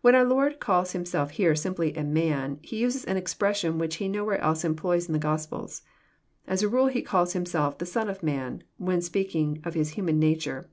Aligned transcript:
When 0.00 0.16
our 0.16 0.24
Lord 0.24 0.58
calls 0.58 0.90
Himself 0.90 1.30
here 1.30 1.54
simply" 1.54 1.94
a 1.96 2.02
man," 2.02 2.58
He 2.62 2.78
uses 2.78 3.04
an 3.04 3.16
expression 3.16 3.78
which 3.78 3.94
He 4.02 4.08
nowhere 4.08 4.40
else 4.40 4.64
employs 4.64 5.06
in 5.06 5.12
the 5.12 5.20
Gospels. 5.20 5.82
As 6.48 6.64
a 6.64 6.68
rule. 6.68 6.88
He 6.88 7.00
calls 7.00 7.32
Himself" 7.32 7.78
the 7.78 7.86
Son 7.86 8.08
of 8.10 8.24
man," 8.24 8.64
when 8.78 9.00
speaking 9.00 9.60
of 9.62 9.74
His 9.74 9.90
human 9.90 10.18
nature. 10.18 10.68